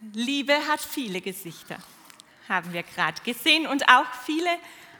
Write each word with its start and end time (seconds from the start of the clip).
Liebe 0.00 0.54
hat 0.68 0.80
viele 0.80 1.20
Gesichter, 1.20 1.78
haben 2.48 2.72
wir 2.72 2.82
gerade 2.82 3.20
gesehen, 3.22 3.66
und 3.66 3.88
auch 3.88 4.06
viele 4.24 4.50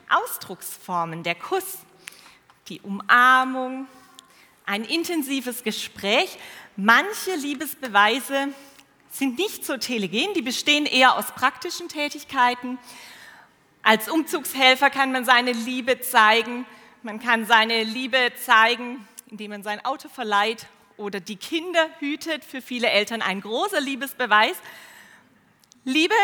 Ausdrucksformen. 0.08 1.22
Der 1.22 1.34
Kuss, 1.34 1.78
die 2.68 2.80
Umarmung, 2.80 3.86
ein 4.64 4.84
intensives 4.84 5.62
Gespräch. 5.62 6.38
Manche 6.76 7.34
Liebesbeweise 7.36 8.48
sind 9.10 9.38
nicht 9.38 9.64
so 9.66 9.76
telegen, 9.76 10.32
die 10.34 10.42
bestehen 10.42 10.86
eher 10.86 11.16
aus 11.16 11.26
praktischen 11.32 11.88
Tätigkeiten. 11.88 12.78
Als 13.82 14.08
Umzugshelfer 14.08 14.90
kann 14.90 15.12
man 15.12 15.24
seine 15.24 15.52
Liebe 15.52 16.00
zeigen. 16.00 16.66
Man 17.02 17.20
kann 17.20 17.46
seine 17.46 17.84
Liebe 17.84 18.32
zeigen, 18.44 19.06
indem 19.30 19.50
man 19.52 19.62
sein 19.62 19.84
Auto 19.84 20.08
verleiht 20.08 20.66
oder 20.96 21.20
die 21.20 21.36
Kinder 21.36 21.88
hütet. 21.98 22.44
Für 22.44 22.62
viele 22.62 22.88
Eltern 22.88 23.22
ein 23.22 23.40
großer 23.40 23.80
Liebesbeweis. 23.80 24.56
Liebe 25.84 26.14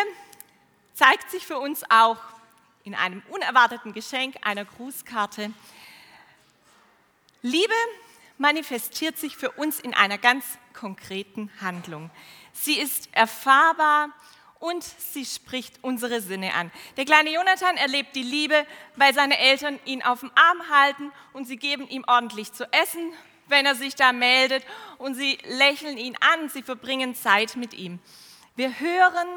zeigt 0.94 1.30
sich 1.30 1.46
für 1.46 1.58
uns 1.58 1.82
auch 1.90 2.18
in 2.85 2.94
einem 2.94 3.22
unerwarteten 3.29 3.93
Geschenk, 3.93 4.36
einer 4.43 4.64
Grußkarte. 4.64 5.53
Liebe 7.43 7.75
manifestiert 8.39 9.18
sich 9.18 9.36
für 9.36 9.50
uns 9.53 9.80
in 9.80 9.94
einer 9.94 10.18
ganz 10.18 10.44
konkreten 10.75 11.50
Handlung. 11.61 12.11
Sie 12.52 12.79
ist 12.79 13.08
erfahrbar 13.13 14.11
und 14.58 14.85
sie 14.85 15.25
spricht 15.25 15.82
unsere 15.82 16.21
Sinne 16.21 16.54
an. 16.54 16.71
Der 16.96 17.04
kleine 17.04 17.32
Jonathan 17.32 17.77
erlebt 17.77 18.14
die 18.14 18.22
Liebe, 18.22 18.66
weil 18.96 19.13
seine 19.13 19.39
Eltern 19.39 19.79
ihn 19.85 20.02
auf 20.02 20.21
dem 20.21 20.30
Arm 20.35 20.68
halten 20.71 21.13
und 21.32 21.46
sie 21.46 21.57
geben 21.57 21.89
ihm 21.89 22.04
ordentlich 22.07 22.52
zu 22.52 22.64
essen, 22.72 23.13
wenn 23.52 23.66
er 23.66 23.76
sich 23.76 23.94
da 23.94 24.12
meldet 24.12 24.64
und 24.98 25.14
sie 25.14 25.38
lächeln 25.44 25.98
ihn 25.98 26.16
an, 26.20 26.48
sie 26.48 26.62
verbringen 26.62 27.14
Zeit 27.14 27.54
mit 27.54 27.74
ihm. 27.74 28.00
Wir 28.56 28.80
hören 28.80 29.29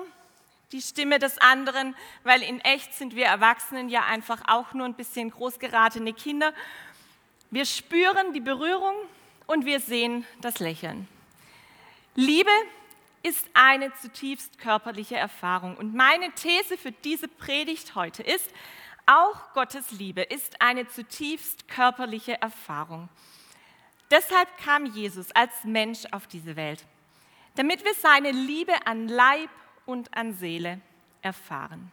die 0.71 0.81
Stimme 0.81 1.19
des 1.19 1.37
anderen, 1.37 1.95
weil 2.23 2.41
in 2.41 2.59
echt 2.61 2.93
sind 2.93 3.15
wir 3.15 3.25
Erwachsenen 3.25 3.89
ja 3.89 4.05
einfach 4.05 4.41
auch 4.47 4.73
nur 4.73 4.85
ein 4.85 4.95
bisschen 4.95 5.29
großgeratene 5.29 6.13
Kinder. 6.13 6.53
Wir 7.51 7.65
spüren 7.65 8.33
die 8.33 8.39
Berührung 8.39 8.95
und 9.45 9.65
wir 9.65 9.79
sehen 9.79 10.25
das 10.41 10.59
Lächeln. 10.59 11.07
Liebe 12.15 12.49
ist 13.21 13.45
eine 13.53 13.93
zutiefst 13.95 14.59
körperliche 14.59 15.17
Erfahrung. 15.17 15.75
Und 15.77 15.93
meine 15.93 16.31
These 16.31 16.77
für 16.77 16.91
diese 16.91 17.27
Predigt 17.27 17.95
heute 17.95 18.23
ist, 18.23 18.49
auch 19.05 19.53
Gottes 19.53 19.91
Liebe 19.91 20.21
ist 20.21 20.61
eine 20.61 20.87
zutiefst 20.87 21.67
körperliche 21.67 22.41
Erfahrung. 22.41 23.09
Deshalb 24.11 24.57
kam 24.57 24.85
Jesus 24.85 25.31
als 25.31 25.63
Mensch 25.63 26.05
auf 26.11 26.27
diese 26.27 26.55
Welt, 26.55 26.83
damit 27.55 27.83
wir 27.83 27.93
seine 27.95 28.31
Liebe 28.31 28.73
an 28.85 29.07
Leib 29.07 29.49
und 29.85 30.15
an 30.15 30.33
Seele 30.33 30.79
erfahren. 31.21 31.91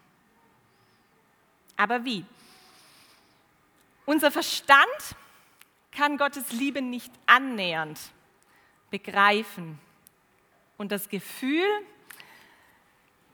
Aber 1.77 2.05
wie? 2.05 2.25
Unser 4.05 4.31
Verstand 4.31 5.17
kann 5.91 6.17
Gottes 6.17 6.53
Liebe 6.53 6.83
nicht 6.83 7.13
annähernd 7.27 7.99
begreifen. 8.91 9.79
Und 10.77 10.93
das 10.93 11.09
Gefühl, 11.09 11.67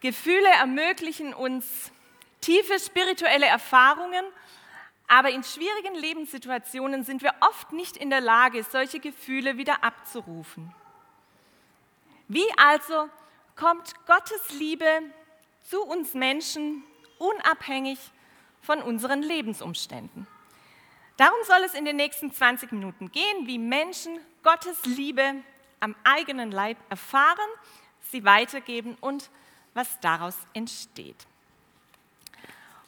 Gefühle 0.01 0.49
ermöglichen 0.61 1.35
uns 1.35 1.93
tiefe 2.41 2.79
spirituelle 2.79 3.47
Erfahrungen, 3.47 4.25
aber 5.09 5.31
in 5.31 5.43
schwierigen 5.43 5.95
Lebenssituationen 5.95 7.03
sind 7.03 7.23
wir 7.23 7.35
oft 7.41 7.73
nicht 7.73 7.97
in 7.97 8.11
der 8.11 8.21
Lage, 8.21 8.63
solche 8.63 9.01
Gefühle 9.01 9.57
wieder 9.57 9.83
abzurufen. 9.83 10.75
Wie 12.29 12.47
also 12.59 13.09
kommt 13.57 13.95
Gottes 14.07 14.51
Liebe 14.59 15.03
zu 15.65 15.83
uns 15.83 16.13
Menschen 16.13 16.85
unabhängig 17.19 17.99
von 18.61 18.83
unseren 18.83 19.23
Lebensumständen? 19.23 20.27
Darum 21.17 21.39
soll 21.45 21.65
es 21.65 21.73
in 21.73 21.87
den 21.87 21.97
nächsten 21.97 22.31
20 22.31 22.71
Minuten 22.71 23.11
gehen, 23.11 23.47
wie 23.47 23.59
Menschen 23.59 24.21
Gottes 24.43 24.85
Liebe 24.85 25.37
am 25.81 25.97
eigenen 26.05 26.53
Leib 26.53 26.77
erfahren, 26.91 27.49
sie 28.11 28.25
weitergeben 28.25 28.97
und 29.01 29.31
was 29.73 29.99
daraus 30.01 30.37
entsteht. 30.53 31.27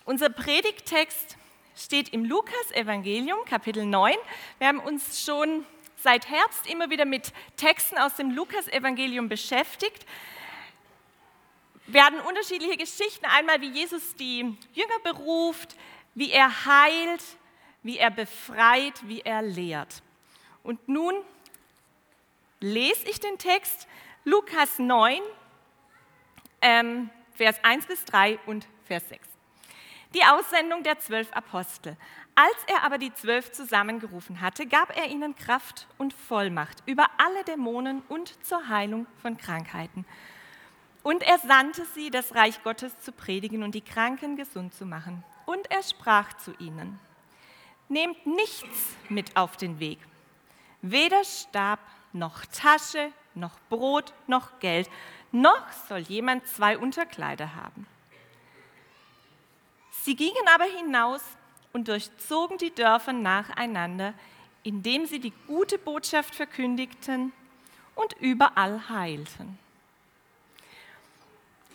Unser 0.04 0.28
Predigttext 0.28 1.38
steht 1.80 2.10
im 2.10 2.24
Lukas-Evangelium, 2.24 3.38
Kapitel 3.46 3.86
9. 3.86 4.14
Wir 4.58 4.68
haben 4.68 4.80
uns 4.80 5.24
schon 5.24 5.64
seit 5.96 6.28
Herbst 6.28 6.68
immer 6.70 6.90
wieder 6.90 7.04
mit 7.04 7.32
Texten 7.56 7.96
aus 7.98 8.16
dem 8.16 8.30
Lukas-Evangelium 8.30 9.28
beschäftigt. 9.28 10.06
Wir 11.86 12.04
hatten 12.04 12.20
unterschiedliche 12.20 12.76
Geschichten. 12.76 13.24
Einmal, 13.24 13.60
wie 13.60 13.70
Jesus 13.70 14.14
die 14.16 14.56
Jünger 14.74 14.98
beruft, 15.02 15.76
wie 16.14 16.30
er 16.30 16.66
heilt, 16.66 17.22
wie 17.82 17.98
er 17.98 18.10
befreit, 18.10 18.94
wie 19.08 19.22
er 19.22 19.42
lehrt. 19.42 20.02
Und 20.62 20.86
nun 20.88 21.14
lese 22.60 23.08
ich 23.08 23.20
den 23.20 23.38
Text 23.38 23.88
Lukas 24.24 24.78
9, 24.78 25.20
ähm, 26.60 27.10
Vers 27.34 27.56
1 27.62 27.86
bis 27.86 28.04
3 28.04 28.38
und 28.44 28.66
Vers 28.84 29.08
6 29.08 29.29
die 30.14 30.24
Aussendung 30.24 30.82
der 30.82 30.98
zwölf 30.98 31.32
Apostel. 31.32 31.96
Als 32.34 32.56
er 32.66 32.84
aber 32.84 32.98
die 32.98 33.12
zwölf 33.12 33.52
zusammengerufen 33.52 34.40
hatte, 34.40 34.66
gab 34.66 34.96
er 34.96 35.08
ihnen 35.08 35.34
Kraft 35.36 35.86
und 35.98 36.12
Vollmacht 36.12 36.82
über 36.86 37.06
alle 37.18 37.44
Dämonen 37.44 38.02
und 38.08 38.44
zur 38.44 38.68
Heilung 38.68 39.06
von 39.20 39.36
Krankheiten. 39.36 40.04
Und 41.02 41.22
er 41.22 41.38
sandte 41.38 41.84
sie, 41.94 42.10
das 42.10 42.34
Reich 42.34 42.62
Gottes 42.62 42.98
zu 43.00 43.12
predigen 43.12 43.62
und 43.62 43.74
die 43.74 43.80
Kranken 43.80 44.36
gesund 44.36 44.74
zu 44.74 44.84
machen. 44.84 45.24
Und 45.46 45.70
er 45.70 45.82
sprach 45.82 46.34
zu 46.34 46.52
ihnen, 46.58 46.98
nehmt 47.88 48.26
nichts 48.26 48.96
mit 49.08 49.36
auf 49.36 49.56
den 49.56 49.80
Weg, 49.80 49.98
weder 50.82 51.24
Stab 51.24 51.80
noch 52.12 52.44
Tasche 52.46 53.12
noch 53.34 53.58
Brot 53.68 54.12
noch 54.26 54.58
Geld, 54.60 54.88
noch 55.32 55.70
soll 55.88 56.00
jemand 56.00 56.46
zwei 56.46 56.78
Unterkleider 56.78 57.54
haben. 57.54 57.86
Sie 60.02 60.16
gingen 60.16 60.48
aber 60.54 60.64
hinaus 60.64 61.22
und 61.72 61.88
durchzogen 61.88 62.58
die 62.58 62.74
Dörfer 62.74 63.12
nacheinander, 63.12 64.14
indem 64.62 65.06
sie 65.06 65.20
die 65.20 65.32
gute 65.46 65.78
Botschaft 65.78 66.34
verkündigten 66.34 67.32
und 67.94 68.14
überall 68.20 68.88
heilten. 68.88 69.58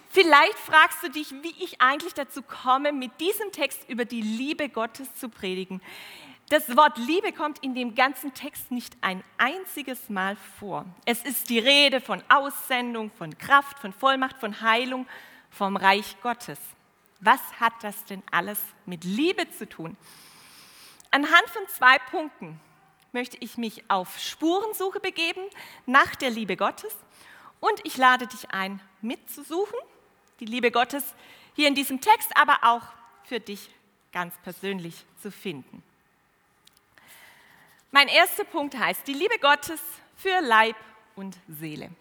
Vielleicht 0.10 0.58
fragst 0.58 1.04
du 1.04 1.10
dich, 1.10 1.32
wie 1.44 1.54
ich 1.62 1.82
eigentlich 1.82 2.14
dazu 2.14 2.42
komme, 2.42 2.94
mit 2.94 3.20
diesem 3.20 3.52
Text 3.52 3.90
über 3.90 4.06
die 4.06 4.22
Liebe 4.22 4.70
Gottes 4.70 5.14
zu 5.16 5.28
predigen. 5.28 5.82
Das 6.50 6.78
Wort 6.78 6.98
Liebe 6.98 7.34
kommt 7.34 7.60
in 7.64 7.76
dem 7.76 7.96
ganzen 7.96 8.34
Text 8.34 8.72
nicht 8.72 8.96
ein 9.02 9.24
einziges 9.38 10.10
Mal 10.10 10.38
vor. 10.60 10.86
Es 11.06 11.24
ist 11.24 11.50
die 11.50 11.60
Rede 11.60 12.00
von 12.00 12.24
Aussendung, 12.30 13.12
von 13.12 13.38
Kraft, 13.38 13.80
von 13.80 13.92
Vollmacht, 13.92 14.38
von 14.40 14.62
Heilung, 14.62 15.06
vom 15.50 15.76
Reich 15.76 16.16
Gottes. 16.22 16.60
Was 17.20 17.42
hat 17.60 17.74
das 17.82 18.06
denn 18.06 18.22
alles 18.32 18.60
mit 18.86 19.04
Liebe 19.04 19.50
zu 19.50 19.68
tun? 19.68 19.98
Anhand 21.12 21.50
von 21.50 21.68
zwei 21.70 21.98
Punkten 21.98 22.60
möchte 23.14 23.38
ich 23.40 23.58
mich 23.58 23.90
auf 23.90 24.20
Spurensuche 24.20 25.00
begeben 25.00 25.42
nach 25.86 26.16
der 26.16 26.30
Liebe 26.30 26.58
Gottes 26.58 26.94
und 27.62 27.80
ich 27.86 27.98
lade 27.98 28.28
dich 28.28 28.52
ein, 28.52 28.82
mitzusuchen, 29.02 29.80
die 30.40 30.46
Liebe 30.46 30.72
Gottes 30.72 31.16
hier 31.56 31.68
in 31.70 31.76
diesem 31.76 32.02
Text, 32.02 32.36
aber 32.36 32.60
auch 32.64 32.84
für 33.24 33.40
dich 33.40 33.70
ganz 34.12 34.36
persönlich 34.44 35.06
zu 35.22 35.32
finden. 35.32 35.82
Mein 37.92 38.10
erster 38.10 38.44
Punkt 38.44 38.78
heißt 38.78 39.08
die 39.08 39.14
Liebe 39.14 39.40
Gottes 39.40 39.80
für 40.18 40.42
Leib 40.42 40.76
und 41.16 41.38
Seele. 41.48 41.92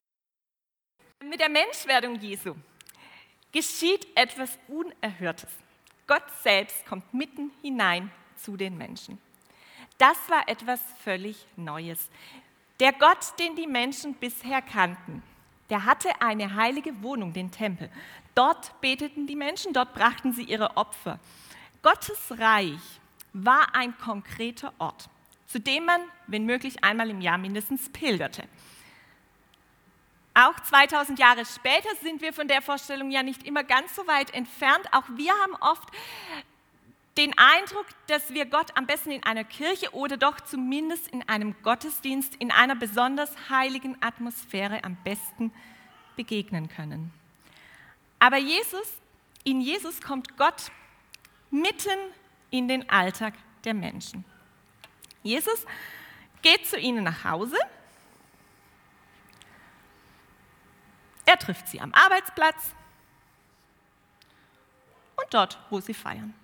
Mit 1.22 1.38
der 1.38 1.48
Menschwerdung 1.48 2.16
Jesu 2.16 2.56
geschieht 3.54 4.06
etwas 4.16 4.58
Unerhörtes. 4.66 5.48
Gott 6.08 6.24
selbst 6.42 6.84
kommt 6.84 7.14
mitten 7.14 7.52
hinein 7.62 8.10
zu 8.36 8.56
den 8.56 8.76
Menschen. 8.76 9.18
Das 9.96 10.18
war 10.28 10.48
etwas 10.48 10.80
völlig 11.04 11.46
Neues. 11.56 12.10
Der 12.80 12.92
Gott, 12.92 13.38
den 13.38 13.54
die 13.54 13.68
Menschen 13.68 14.14
bisher 14.14 14.60
kannten, 14.60 15.22
der 15.70 15.84
hatte 15.84 16.08
eine 16.20 16.56
heilige 16.56 17.00
Wohnung, 17.02 17.32
den 17.32 17.52
Tempel. 17.52 17.88
Dort 18.34 18.78
beteten 18.80 19.28
die 19.28 19.36
Menschen, 19.36 19.72
dort 19.72 19.94
brachten 19.94 20.32
sie 20.32 20.42
ihre 20.42 20.76
Opfer. 20.76 21.20
Gottes 21.80 22.32
Reich 22.36 22.80
war 23.32 23.74
ein 23.74 23.96
konkreter 23.98 24.74
Ort, 24.78 25.08
zu 25.46 25.60
dem 25.60 25.84
man, 25.84 26.00
wenn 26.26 26.44
möglich, 26.44 26.82
einmal 26.82 27.08
im 27.08 27.20
Jahr 27.20 27.38
mindestens 27.38 27.88
pilgerte. 27.88 28.44
Auch 30.34 30.58
2000 30.58 31.18
Jahre 31.18 31.44
später 31.46 31.88
sind 32.02 32.20
wir 32.20 32.32
von 32.32 32.48
der 32.48 32.60
Vorstellung 32.60 33.12
ja 33.12 33.22
nicht 33.22 33.44
immer 33.44 33.62
ganz 33.62 33.94
so 33.94 34.06
weit 34.08 34.34
entfernt. 34.34 34.84
Auch 34.92 35.04
wir 35.14 35.32
haben 35.32 35.54
oft 35.60 35.88
den 37.16 37.32
Eindruck, 37.38 37.86
dass 38.08 38.34
wir 38.34 38.44
Gott 38.44 38.76
am 38.76 38.86
besten 38.86 39.12
in 39.12 39.22
einer 39.22 39.44
Kirche 39.44 39.94
oder 39.94 40.16
doch 40.16 40.40
zumindest 40.40 41.06
in 41.08 41.28
einem 41.28 41.54
Gottesdienst 41.62 42.34
in 42.36 42.50
einer 42.50 42.74
besonders 42.74 43.30
heiligen 43.48 43.96
Atmosphäre 44.02 44.82
am 44.82 44.96
besten 45.04 45.52
begegnen 46.16 46.68
können. 46.68 47.12
Aber 48.18 48.38
Jesus, 48.38 49.00
in 49.44 49.60
Jesus 49.60 50.00
kommt 50.00 50.36
Gott 50.36 50.72
mitten 51.52 51.98
in 52.50 52.66
den 52.66 52.90
Alltag 52.90 53.34
der 53.64 53.74
Menschen. 53.74 54.24
Jesus 55.22 55.64
geht 56.42 56.66
zu 56.66 56.78
ihnen 56.78 57.04
nach 57.04 57.24
Hause. 57.24 57.56
Er 61.26 61.38
trifft 61.38 61.68
sie 61.68 61.80
am 61.80 61.92
Arbeitsplatz 61.94 62.72
und 65.16 65.32
dort, 65.32 65.58
wo 65.70 65.80
sie 65.80 65.94
feiern. 65.94 66.34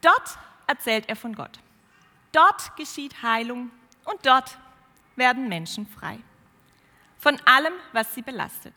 Dort 0.00 0.38
erzählt 0.66 1.08
er 1.08 1.16
von 1.16 1.34
Gott. 1.34 1.58
Dort 2.32 2.76
geschieht 2.76 3.22
Heilung 3.22 3.70
und 4.04 4.24
dort 4.24 4.58
werden 5.16 5.48
Menschen 5.48 5.86
frei. 5.86 6.18
Von 7.18 7.38
allem, 7.44 7.74
was 7.92 8.14
sie 8.14 8.22
belastet. 8.22 8.74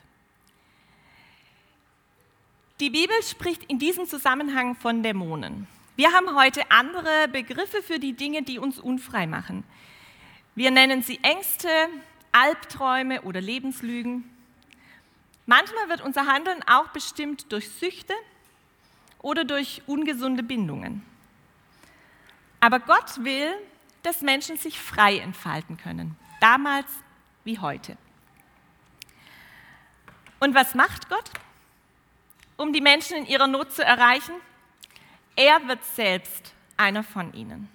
Die 2.79 2.89
Bibel 2.89 3.15
spricht 3.23 3.63
in 3.65 3.79
diesem 3.79 4.07
Zusammenhang 4.07 4.75
von 4.75 5.03
Dämonen. 5.03 5.67
Wir 5.95 6.11
haben 6.11 6.35
heute 6.35 6.69
andere 6.71 7.27
Begriffe 7.27 7.81
für 7.83 7.99
die 7.99 8.13
Dinge, 8.13 8.41
die 8.41 8.59
uns 8.59 8.79
unfrei 8.79 9.27
machen. 9.27 9.63
Wir 10.55 10.71
nennen 10.71 11.03
sie 11.03 11.19
Ängste, 11.23 11.69
Albträume 12.33 13.21
oder 13.21 13.39
Lebenslügen. 13.39 14.29
Manchmal 15.45 15.87
wird 15.87 16.01
unser 16.01 16.27
Handeln 16.27 16.61
auch 16.67 16.89
bestimmt 16.89 17.51
durch 17.51 17.69
Süchte 17.69 18.13
oder 19.19 19.45
durch 19.45 19.81
ungesunde 19.87 20.43
Bindungen. 20.43 21.03
Aber 22.59 22.79
Gott 22.79 23.23
will, 23.23 23.53
dass 24.03 24.21
Menschen 24.21 24.57
sich 24.57 24.79
frei 24.79 25.19
entfalten 25.19 25.77
können, 25.77 26.17
damals 26.41 26.87
wie 27.43 27.59
heute. 27.59 27.97
Und 30.39 30.55
was 30.55 30.75
macht 30.75 31.07
Gott, 31.09 31.29
um 32.57 32.73
die 32.73 32.81
Menschen 32.81 33.17
in 33.17 33.25
ihrer 33.25 33.47
Not 33.47 33.71
zu 33.71 33.83
erreichen? 33.83 34.33
Er 35.35 35.67
wird 35.67 35.83
selbst 35.85 36.53
einer 36.77 37.03
von 37.03 37.33
ihnen. 37.33 37.69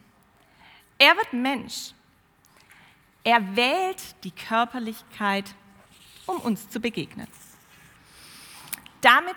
Er 0.99 1.17
wird 1.17 1.33
Mensch. 1.33 1.93
Er 3.29 3.57
wählt 3.57 4.25
die 4.25 4.31
Körperlichkeit, 4.31 5.45
um 6.25 6.39
uns 6.39 6.71
zu 6.71 6.81
begegnen. 6.81 7.27
Damit 9.03 9.37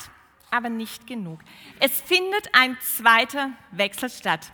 aber 0.50 0.70
nicht 0.70 1.08
genug. 1.08 1.42
Es 1.82 2.00
findet 2.00 2.56
ein 2.56 2.78
zweiter 2.80 3.50
Wechsel 3.72 4.10
statt. 4.10 4.50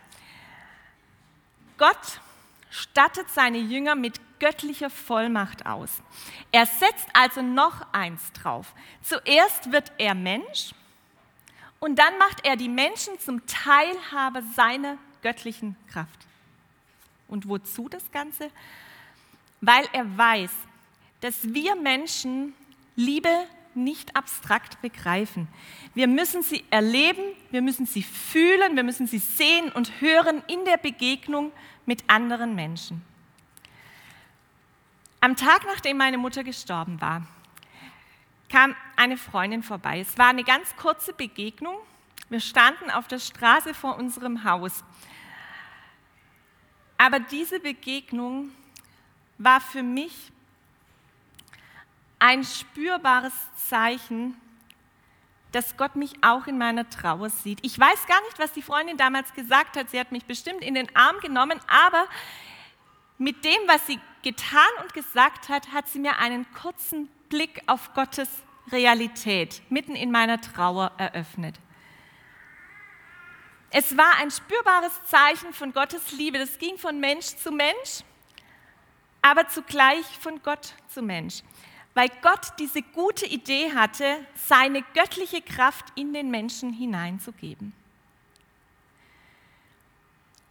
Gott 1.77 2.19
stattet 2.71 3.29
seine 3.29 3.59
Jünger 3.59 3.93
mit 3.93 4.19
göttlicher 4.39 4.89
Vollmacht 4.89 5.67
aus. 5.67 6.01
Er 6.51 6.65
setzt 6.65 7.07
also 7.13 7.43
noch 7.43 7.85
eins 7.93 8.31
drauf. 8.31 8.73
Zuerst 9.03 9.71
wird 9.71 9.91
er 9.99 10.15
Mensch 10.15 10.71
und 11.79 11.99
dann 11.99 12.17
macht 12.17 12.43
er 12.43 12.55
die 12.55 12.69
Menschen 12.69 13.19
zum 13.19 13.45
Teilhaber 13.45 14.41
seiner 14.55 14.97
göttlichen 15.21 15.75
Kraft. 15.91 16.25
Und 17.27 17.47
wozu 17.47 17.87
das 17.87 18.11
Ganze? 18.11 18.49
Weil 19.61 19.85
er 19.93 20.17
weiß, 20.17 20.51
dass 21.21 21.53
wir 21.53 21.75
Menschen 21.75 22.53
Liebe 22.95 23.47
nicht 23.77 24.15
abstrakt 24.15 24.81
begreifen. 24.81 25.47
Wir 25.93 26.07
müssen 26.07 26.41
sie 26.41 26.63
erleben, 26.69 27.21
wir 27.51 27.61
müssen 27.61 27.85
sie 27.85 28.03
fühlen, 28.03 28.75
wir 28.75 28.83
müssen 28.83 29.07
sie 29.07 29.19
sehen 29.19 29.71
und 29.71 30.01
hören 30.01 30.43
in 30.47 30.65
der 30.65 30.77
Begegnung 30.77 31.51
mit 31.85 32.03
anderen 32.07 32.55
Menschen. 32.55 33.03
Am 35.21 35.35
Tag, 35.35 35.65
nachdem 35.65 35.97
meine 35.97 36.17
Mutter 36.17 36.43
gestorben 36.43 36.99
war, 37.01 37.25
kam 38.49 38.75
eine 38.95 39.17
Freundin 39.17 39.63
vorbei. 39.63 39.99
Es 39.99 40.17
war 40.17 40.29
eine 40.29 40.43
ganz 40.43 40.75
kurze 40.75 41.13
Begegnung. 41.13 41.75
Wir 42.29 42.39
standen 42.39 42.91
auf 42.91 43.07
der 43.07 43.19
Straße 43.19 43.73
vor 43.73 43.97
unserem 43.97 44.43
Haus. 44.43 44.83
Aber 46.97 47.19
diese 47.19 47.59
Begegnung 47.59 48.51
war 49.37 49.61
für 49.61 49.83
mich 49.83 50.31
ein 52.19 52.43
spürbares 52.43 53.33
Zeichen, 53.55 54.35
dass 55.51 55.77
Gott 55.77 55.95
mich 55.95 56.13
auch 56.21 56.47
in 56.47 56.57
meiner 56.57 56.89
Trauer 56.89 57.29
sieht. 57.29 57.59
Ich 57.61 57.79
weiß 57.79 58.05
gar 58.07 58.21
nicht, 58.23 58.39
was 58.39 58.53
die 58.53 58.61
Freundin 58.61 58.97
damals 58.97 59.33
gesagt 59.33 59.77
hat. 59.77 59.89
Sie 59.89 59.99
hat 59.99 60.11
mich 60.11 60.25
bestimmt 60.25 60.63
in 60.63 60.73
den 60.73 60.93
Arm 60.95 61.19
genommen, 61.19 61.59
aber 61.67 62.05
mit 63.17 63.43
dem, 63.45 63.59
was 63.67 63.85
sie 63.87 63.99
getan 64.23 64.67
und 64.81 64.93
gesagt 64.93 65.49
hat, 65.49 65.71
hat 65.71 65.87
sie 65.87 65.99
mir 65.99 66.17
einen 66.19 66.51
kurzen 66.53 67.07
Blick 67.29 67.61
auf 67.67 67.93
Gottes 67.93 68.29
Realität 68.71 69.61
mitten 69.69 69.95
in 69.95 70.11
meiner 70.11 70.41
Trauer 70.41 70.91
eröffnet. 70.97 71.59
Es 73.69 73.97
war 73.97 74.15
ein 74.19 74.31
spürbares 74.31 75.03
Zeichen 75.05 75.53
von 75.53 75.73
Gottes 75.73 76.11
Liebe. 76.11 76.37
Das 76.37 76.57
ging 76.57 76.77
von 76.77 76.99
Mensch 76.99 77.35
zu 77.35 77.51
Mensch, 77.51 78.03
aber 79.29 79.47
zugleich 79.47 80.05
von 80.19 80.41
Gott 80.43 80.73
zu 80.89 81.01
Mensch 81.01 81.43
weil 81.97 82.11
Gott 82.21 82.53
diese 82.59 82.83
gute 82.83 83.25
Idee 83.25 83.73
hatte, 83.73 84.23
seine 84.35 84.83
göttliche 84.93 85.41
Kraft 85.41 85.85
in 85.95 86.13
den 86.13 86.29
Menschen 86.29 86.71
hineinzugeben. 86.71 87.73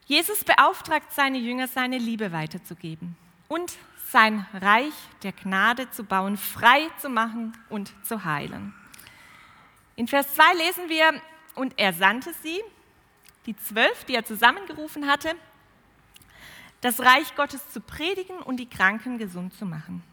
Jesus 0.07 0.43
beauftragt 0.43 1.13
seine 1.13 1.39
Jünger, 1.39 1.69
seine 1.69 1.99
Liebe 1.99 2.33
weiterzugeben 2.33 3.17
und 3.47 3.75
sein 4.09 4.45
Reich 4.55 4.95
der 5.23 5.31
Gnade 5.31 5.89
zu 5.91 6.03
bauen, 6.03 6.37
frei 6.37 6.89
zu 6.99 7.09
machen 7.09 7.57
und 7.69 7.95
zu 8.05 8.25
heilen. 8.25 8.75
In 9.95 10.09
Vers 10.09 10.35
2 10.35 10.53
lesen 10.55 10.89
wir, 10.89 11.23
und 11.55 11.75
er 11.77 11.93
sandte 11.93 12.35
sie, 12.43 12.61
die 13.47 13.57
zwölf, 13.57 14.03
die 14.07 14.17
er 14.17 14.25
zusammengerufen 14.25 15.07
hatte, 15.07 15.37
das 16.87 17.01
Reich 17.01 17.35
Gottes 17.35 17.69
zu 17.73 17.81
predigen 17.81 18.39
und 18.39 18.59
die 18.59 18.71
Kranken 18.71 19.19
gesund 19.19 19.53
zu 19.55 19.67
machen. 19.67 20.05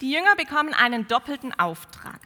Die 0.00 0.10
Jünger 0.10 0.34
bekommen 0.34 0.74
einen 0.74 1.06
doppelten 1.06 1.56
Auftrag. 1.56 2.18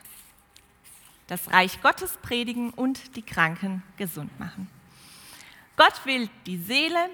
Das 1.26 1.52
Reich 1.52 1.82
Gottes 1.82 2.16
predigen 2.22 2.70
und 2.70 3.14
die 3.14 3.20
Kranken 3.20 3.82
gesund 3.98 4.40
machen. 4.40 4.70
Gott 5.76 6.06
will 6.06 6.30
die 6.46 6.56
Seele 6.56 7.10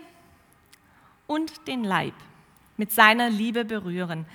und 1.27 1.67
den 1.67 1.83
Leib 1.83 2.15
mit 2.77 2.93
seiner 2.93 3.29
Liebe 3.29 3.65
berühren. 3.65 4.27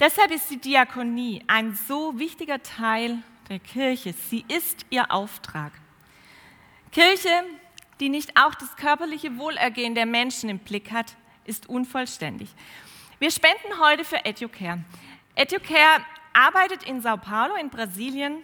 Deshalb 0.00 0.32
ist 0.32 0.50
die 0.50 0.58
Diakonie 0.58 1.44
ein 1.46 1.78
so 1.86 2.18
wichtiger 2.18 2.60
Teil 2.60 3.22
der 3.48 3.60
Kirche. 3.60 4.14
Sie 4.14 4.44
ist 4.48 4.84
ihr 4.90 5.12
Auftrag. 5.12 5.70
Kirche, 6.90 7.44
die 8.00 8.08
nicht 8.08 8.36
auch 8.36 8.54
das 8.54 8.76
körperliche 8.76 9.38
Wohlergehen 9.38 9.94
der 9.94 10.06
Menschen 10.06 10.48
im 10.48 10.58
Blick 10.58 10.92
hat, 10.92 11.16
ist 11.44 11.68
unvollständig. 11.68 12.50
Wir 13.18 13.30
spenden 13.30 13.80
heute 13.80 14.04
für 14.04 14.24
EduCare. 14.24 14.84
EduCare 15.34 16.04
arbeitet 16.32 16.82
in 16.82 17.00
Sao 17.00 17.16
Paulo 17.16 17.54
in 17.56 17.70
Brasilien 17.70 18.42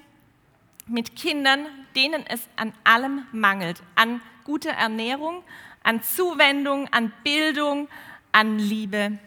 mit 0.86 1.14
Kindern, 1.16 1.66
denen 1.94 2.24
es 2.26 2.48
an 2.56 2.72
allem 2.84 3.26
mangelt, 3.32 3.82
an 3.94 4.20
guter 4.44 4.70
Ernährung, 4.70 5.42
an 5.82 6.02
Zuwendung, 6.02 6.88
an 6.88 7.12
Bildung, 7.22 7.88
an 8.32 8.58
Liebe, 8.58 9.18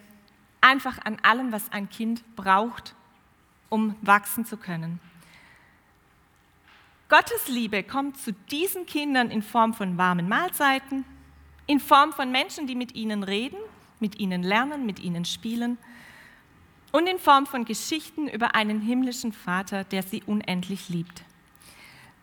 einfach 0.62 0.98
an 1.06 1.18
allem, 1.22 1.52
was 1.52 1.72
ein 1.72 1.90
Kind 1.90 2.24
braucht, 2.36 2.96
um 3.70 3.96
wachsen 4.02 4.46
zu 4.46 4.58
können. 4.58 5.00
Gottes 7.08 7.48
Liebe 7.48 7.84
kommt 7.84 8.18
zu 8.18 8.34
diesen 8.34 8.86
Kindern 8.86 9.30
in 9.30 9.44
Form 9.44 9.74
von 9.74 9.98
warmen 9.98 10.28
Mahlzeiten, 10.28 11.06
in 11.68 11.80
Form 11.80 12.14
von 12.14 12.32
Menschen, 12.32 12.66
die 12.66 12.76
mit 12.76 12.96
ihnen 12.96 13.24
reden, 13.24 13.58
mit 14.00 14.20
ihnen 14.20 14.42
lernen, 14.42 14.86
mit 14.86 15.00
ihnen 15.00 15.26
spielen 15.26 15.78
und 16.92 17.08
in 17.08 17.20
Form 17.20 17.46
von 17.46 17.66
Geschichten 17.66 18.28
über 18.28 18.56
einen 18.56 18.82
himmlischen 18.82 19.34
Vater, 19.34 19.84
der 19.84 20.02
sie 20.02 20.24
unendlich 20.24 20.90
liebt. 20.90 21.24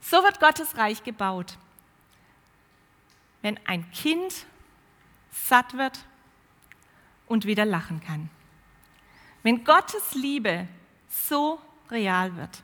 So 0.00 0.22
wird 0.24 0.40
Gottes 0.40 0.76
Reich 0.76 1.04
gebaut. 1.04 1.58
Wenn 3.40 3.58
ein 3.66 3.88
Kind 3.92 4.46
satt 5.30 5.76
wird 5.76 6.00
und 7.26 7.44
wieder 7.44 7.64
lachen 7.64 8.00
kann. 8.00 8.30
Wenn 9.42 9.64
Gottes 9.64 10.14
Liebe 10.14 10.66
so 11.08 11.60
real 11.90 12.36
wird. 12.36 12.62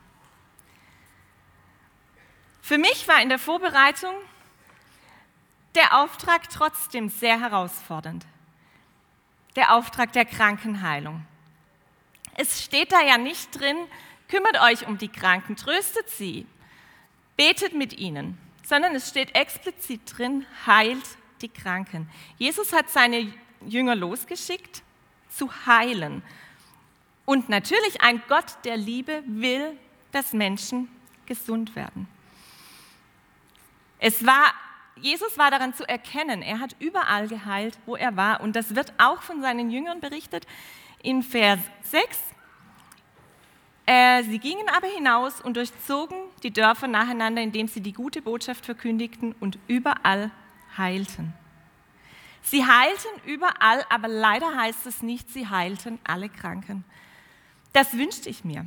Für 2.69 2.77
mich 2.77 3.07
war 3.07 3.19
in 3.19 3.29
der 3.29 3.39
Vorbereitung 3.39 4.13
der 5.73 6.03
Auftrag 6.03 6.51
trotzdem 6.51 7.09
sehr 7.09 7.39
herausfordernd. 7.39 8.27
Der 9.55 9.73
Auftrag 9.73 10.13
der 10.13 10.25
Krankenheilung. 10.25 11.25
Es 12.37 12.63
steht 12.63 12.91
da 12.91 13.01
ja 13.01 13.17
nicht 13.17 13.59
drin, 13.59 13.75
kümmert 14.27 14.61
euch 14.61 14.85
um 14.85 14.99
die 14.99 15.07
Kranken, 15.07 15.55
tröstet 15.55 16.11
sie, 16.11 16.45
betet 17.35 17.73
mit 17.73 17.97
ihnen, 17.97 18.37
sondern 18.63 18.93
es 18.93 19.09
steht 19.09 19.33
explizit 19.33 20.01
drin, 20.05 20.45
heilt 20.67 21.17
die 21.41 21.49
Kranken. 21.49 22.07
Jesus 22.37 22.71
hat 22.71 22.91
seine 22.91 23.33
Jünger 23.65 23.95
losgeschickt, 23.95 24.83
zu 25.27 25.49
heilen 25.65 26.21
Und 27.25 27.49
natürlich 27.49 28.03
ein 28.03 28.21
Gott 28.27 28.63
der 28.63 28.77
Liebe 28.77 29.23
will, 29.25 29.75
dass 30.11 30.33
Menschen 30.33 30.87
gesund 31.25 31.75
werden. 31.75 32.07
Es 34.09 34.25
war, 34.25 34.55
Jesus 34.95 35.37
war 35.37 35.51
daran 35.51 35.75
zu 35.75 35.87
erkennen, 35.87 36.41
er 36.41 36.59
hat 36.59 36.75
überall 36.79 37.27
geheilt, 37.27 37.77
wo 37.85 37.95
er 37.95 38.17
war. 38.17 38.41
Und 38.41 38.55
das 38.55 38.73
wird 38.73 38.91
auch 38.97 39.21
von 39.21 39.39
seinen 39.43 39.69
Jüngern 39.69 39.99
berichtet 39.99 40.47
in 41.03 41.21
Vers 41.21 41.59
6. 41.83 42.17
Äh, 43.85 44.23
sie 44.23 44.39
gingen 44.39 44.67
aber 44.67 44.87
hinaus 44.87 45.39
und 45.41 45.57
durchzogen 45.57 46.17
die 46.41 46.49
Dörfer 46.49 46.87
nacheinander, 46.87 47.43
indem 47.43 47.67
sie 47.67 47.81
die 47.81 47.93
gute 47.93 48.23
Botschaft 48.23 48.65
verkündigten 48.65 49.35
und 49.39 49.59
überall 49.67 50.31
heilten. 50.75 51.35
Sie 52.41 52.65
heilten 52.65 53.11
überall, 53.27 53.85
aber 53.91 54.07
leider 54.07 54.57
heißt 54.57 54.87
es 54.87 55.03
nicht, 55.03 55.29
sie 55.29 55.47
heilten 55.47 55.99
alle 56.03 56.29
Kranken. 56.29 56.83
Das 57.73 57.95
wünschte 57.95 58.27
ich 58.27 58.43
mir, 58.43 58.65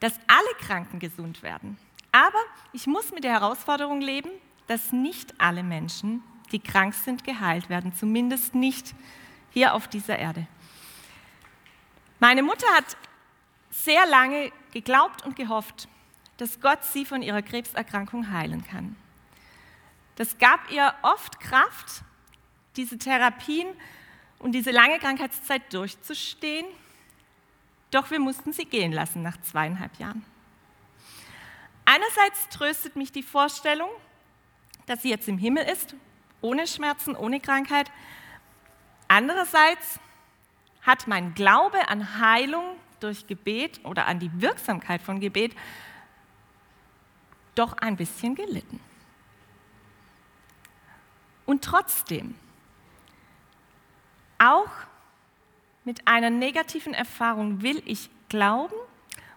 dass 0.00 0.14
alle 0.26 0.66
Kranken 0.66 1.00
gesund 1.00 1.42
werden. 1.42 1.76
Aber 2.12 2.40
ich 2.72 2.86
muss 2.86 3.12
mit 3.12 3.24
der 3.24 3.32
Herausforderung 3.32 4.00
leben, 4.00 4.30
dass 4.66 4.92
nicht 4.92 5.34
alle 5.38 5.62
Menschen, 5.62 6.22
die 6.52 6.60
krank 6.60 6.94
sind, 6.94 7.24
geheilt 7.24 7.68
werden, 7.68 7.94
zumindest 7.94 8.54
nicht 8.54 8.94
hier 9.50 9.74
auf 9.74 9.88
dieser 9.88 10.18
Erde. 10.18 10.46
Meine 12.20 12.42
Mutter 12.42 12.66
hat 12.74 12.96
sehr 13.70 14.06
lange 14.06 14.52
geglaubt 14.72 15.24
und 15.24 15.36
gehofft, 15.36 15.88
dass 16.36 16.60
Gott 16.60 16.84
sie 16.84 17.04
von 17.04 17.22
ihrer 17.22 17.42
Krebserkrankung 17.42 18.30
heilen 18.30 18.64
kann. 18.64 18.96
Das 20.16 20.38
gab 20.38 20.70
ihr 20.70 20.94
oft 21.02 21.40
Kraft, 21.40 22.02
diese 22.76 22.98
Therapien 22.98 23.68
und 24.38 24.52
diese 24.52 24.70
lange 24.70 24.98
Krankheitszeit 24.98 25.72
durchzustehen 25.72 26.66
doch 27.94 28.10
wir 28.10 28.18
mussten 28.18 28.52
sie 28.52 28.64
gehen 28.64 28.92
lassen 28.92 29.22
nach 29.22 29.40
zweieinhalb 29.40 29.96
Jahren. 30.00 30.24
Einerseits 31.84 32.48
tröstet 32.48 32.96
mich 32.96 33.12
die 33.12 33.22
Vorstellung, 33.22 33.88
dass 34.86 35.02
sie 35.02 35.10
jetzt 35.10 35.28
im 35.28 35.38
Himmel 35.38 35.64
ist, 35.64 35.94
ohne 36.40 36.66
Schmerzen, 36.66 37.16
ohne 37.16 37.40
Krankheit. 37.40 37.90
Andererseits 39.08 39.98
hat 40.82 41.06
mein 41.06 41.34
Glaube 41.34 41.88
an 41.88 42.20
Heilung 42.20 42.76
durch 43.00 43.26
Gebet 43.26 43.80
oder 43.84 44.06
an 44.06 44.18
die 44.18 44.30
Wirksamkeit 44.40 45.02
von 45.02 45.20
Gebet 45.20 45.54
doch 47.54 47.74
ein 47.78 47.96
bisschen 47.96 48.34
gelitten. 48.34 48.80
Und 51.46 51.62
trotzdem, 51.62 52.34
auch 54.38 54.70
mit 55.84 56.06
einer 56.08 56.30
negativen 56.30 56.94
Erfahrung 56.94 57.62
will 57.62 57.82
ich 57.84 58.10
glauben 58.28 58.74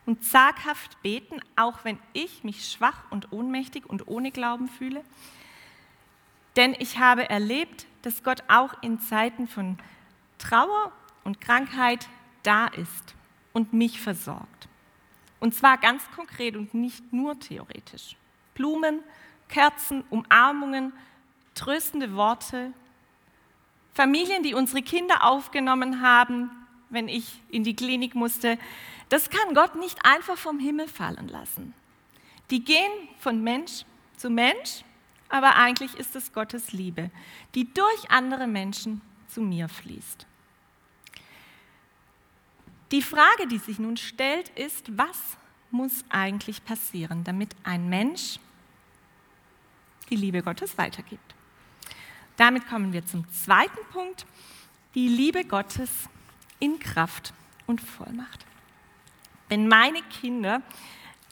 und 0.07 0.23
zaghaft 0.23 1.01
beten, 1.03 1.41
auch 1.55 1.83
wenn 1.83 1.99
ich 2.13 2.43
mich 2.43 2.71
schwach 2.71 3.03
und 3.11 3.31
ohnmächtig 3.31 3.85
und 3.85 4.07
ohne 4.07 4.31
Glauben 4.31 4.69
fühle. 4.69 5.03
Denn 6.55 6.75
ich 6.79 6.97
habe 6.97 7.29
erlebt, 7.29 7.85
dass 8.01 8.23
Gott 8.23 8.43
auch 8.47 8.81
in 8.81 8.99
Zeiten 8.99 9.47
von 9.47 9.77
Trauer 10.39 10.91
und 11.23 11.41
Krankheit 11.41 12.07
da 12.41 12.67
ist 12.67 13.15
und 13.53 13.73
mich 13.73 13.99
versorgt. 13.99 14.69
Und 15.39 15.53
zwar 15.53 15.77
ganz 15.77 16.03
konkret 16.15 16.55
und 16.55 16.73
nicht 16.73 17.11
nur 17.11 17.37
theoretisch. 17.39 18.15
Blumen, 18.55 19.01
Kerzen, 19.49 20.03
Umarmungen, 20.09 20.93
tröstende 21.53 22.15
Worte, 22.15 22.71
Familien, 23.93 24.41
die 24.41 24.53
unsere 24.53 24.81
Kinder 24.81 25.25
aufgenommen 25.25 26.01
haben, 26.01 26.49
wenn 26.89 27.09
ich 27.09 27.41
in 27.49 27.63
die 27.63 27.75
Klinik 27.75 28.15
musste, 28.15 28.57
das 29.09 29.29
kann 29.29 29.53
Gott 29.53 29.75
nicht 29.75 30.05
einfach 30.05 30.37
vom 30.37 30.59
Himmel 30.59 30.87
fallen 30.87 31.27
lassen. 31.27 31.73
Die 32.49 32.63
gehen 32.63 32.91
von 33.19 33.43
Mensch 33.43 33.83
zu 34.15 34.29
Mensch, 34.29 34.83
aber 35.29 35.55
eigentlich 35.55 35.93
ist 35.95 36.15
es 36.15 36.33
Gottes 36.33 36.71
Liebe, 36.71 37.11
die 37.55 37.71
durch 37.73 38.09
andere 38.09 38.47
Menschen 38.47 39.01
zu 39.27 39.41
mir 39.41 39.67
fließt. 39.67 40.25
Die 42.91 43.01
Frage, 43.01 43.47
die 43.47 43.57
sich 43.57 43.79
nun 43.79 43.97
stellt, 43.97 44.49
ist, 44.49 44.97
was 44.97 45.37
muss 45.71 46.05
eigentlich 46.09 46.63
passieren, 46.63 47.23
damit 47.25 47.49
ein 47.63 47.89
Mensch 47.89 48.39
die 50.09 50.15
Liebe 50.15 50.41
Gottes 50.41 50.77
weitergibt? 50.77 51.35
Damit 52.37 52.67
kommen 52.69 52.93
wir 52.93 53.05
zum 53.05 53.29
zweiten 53.31 53.85
Punkt, 53.91 54.25
die 54.95 55.09
Liebe 55.09 55.43
Gottes 55.43 55.89
in 56.59 56.79
Kraft 56.79 57.33
und 57.65 57.81
Vollmacht. 57.81 58.45
Wenn 59.49 59.67
meine 59.67 60.01
Kinder 60.03 60.61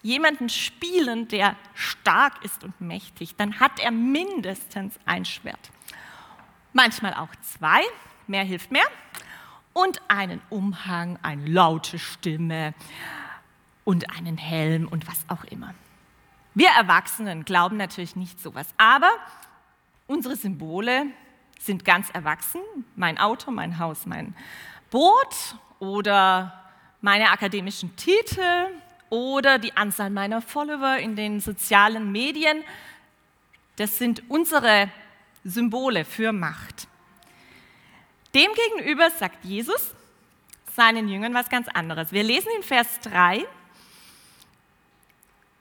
jemanden 0.02 0.50
spielen, 0.50 1.28
der 1.28 1.56
stark 1.74 2.44
ist 2.44 2.64
und 2.64 2.80
mächtig, 2.80 3.36
dann 3.36 3.60
hat 3.60 3.80
er 3.80 3.92
mindestens 3.92 5.00
ein 5.06 5.26
Schwert. 5.26 5.72
Manchmal 6.74 7.14
auch 7.14 7.34
zwei, 7.42 7.82
mehr 8.28 8.44
hilft 8.44 8.72
mehr. 8.72 8.86
Und 9.74 10.02
einen 10.08 10.42
Umhang, 10.50 11.20
eine 11.22 11.46
laute 11.46 12.00
Stimme 12.00 12.74
und 13.84 14.16
einen 14.18 14.38
Helm 14.38 14.88
und 14.88 15.08
was 15.08 15.26
auch 15.28 15.44
immer. 15.46 15.74
Wir 16.54 16.70
Erwachsenen 16.70 17.44
glauben 17.44 17.76
natürlich 17.76 18.16
nicht 18.16 18.40
sowas, 18.40 18.68
aber 18.78 19.10
Unsere 20.08 20.36
Symbole 20.36 21.08
sind 21.60 21.84
ganz 21.84 22.12
erwachsen. 22.12 22.62
Mein 22.96 23.18
Auto, 23.18 23.50
mein 23.50 23.80
Haus, 23.80 24.06
mein 24.06 24.36
Boot 24.92 25.56
oder 25.80 26.65
meine 27.02 27.32
akademischen 27.32 27.96
Titel 27.96 28.68
oder 29.10 29.60
die 29.60 29.76
Anzahl 29.76 30.10
meiner 30.10 30.42
Follower 30.42 30.98
in 30.98 31.16
den 31.16 31.40
sozialen 31.40 32.12
Medien. 32.12 32.64
Das 33.76 33.98
sind 33.98 34.24
unsere 34.30 34.90
Symbole 35.44 36.06
für 36.06 36.32
Macht. 36.32 36.88
Demgegenüber 38.34 39.10
sagt 39.12 39.46
Jesus 39.46 39.94
seinen 40.76 41.08
Jüngern 41.08 41.34
was 41.34 41.50
ganz 41.50 41.68
anderes. 41.70 42.12
Wir 42.12 42.24
lesen 42.24 42.50
in 42.58 42.64
Vers 42.64 43.00
3, 43.02 43.46